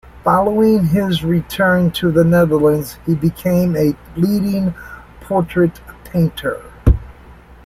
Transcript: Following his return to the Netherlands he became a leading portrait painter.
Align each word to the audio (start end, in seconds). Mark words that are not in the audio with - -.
Following 0.23 0.85
his 0.87 1.23
return 1.23 1.91
to 1.91 2.11
the 2.11 2.23
Netherlands 2.23 2.97
he 3.05 3.13
became 3.13 3.75
a 3.75 3.95
leading 4.17 4.73
portrait 5.19 5.79
painter. 6.05 6.59